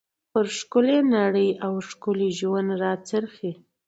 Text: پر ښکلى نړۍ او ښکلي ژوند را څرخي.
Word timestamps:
پر 0.31 0.45
ښکلى 0.57 0.97
نړۍ 1.15 1.49
او 1.65 1.73
ښکلي 1.89 2.29
ژوند 2.39 2.69
را 2.81 2.93
څرخي. 3.07 3.51